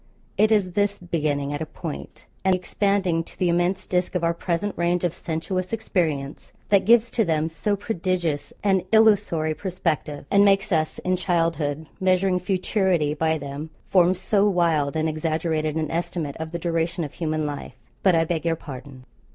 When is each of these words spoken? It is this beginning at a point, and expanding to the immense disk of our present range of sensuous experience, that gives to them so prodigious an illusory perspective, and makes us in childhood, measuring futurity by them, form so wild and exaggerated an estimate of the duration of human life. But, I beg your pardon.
It 0.35 0.51
is 0.51 0.71
this 0.71 0.97
beginning 0.97 1.53
at 1.53 1.61
a 1.61 1.65
point, 1.67 2.25
and 2.43 2.55
expanding 2.55 3.23
to 3.23 3.37
the 3.37 3.49
immense 3.49 3.85
disk 3.85 4.15
of 4.15 4.23
our 4.23 4.33
present 4.33 4.73
range 4.75 5.03
of 5.03 5.13
sensuous 5.13 5.71
experience, 5.71 6.51
that 6.69 6.85
gives 6.85 7.11
to 7.11 7.23
them 7.23 7.49
so 7.49 7.75
prodigious 7.75 8.51
an 8.63 8.81
illusory 8.91 9.53
perspective, 9.53 10.25
and 10.31 10.43
makes 10.43 10.71
us 10.71 10.97
in 11.05 11.17
childhood, 11.17 11.85
measuring 11.99 12.39
futurity 12.39 13.13
by 13.13 13.37
them, 13.37 13.69
form 13.89 14.15
so 14.15 14.49
wild 14.49 14.95
and 14.95 15.07
exaggerated 15.07 15.75
an 15.75 15.91
estimate 15.91 16.35
of 16.37 16.49
the 16.49 16.57
duration 16.57 17.03
of 17.03 17.13
human 17.13 17.45
life. 17.45 17.75
But, 18.01 18.15
I 18.15 18.25
beg 18.25 18.43
your 18.43 18.55
pardon. 18.55 19.05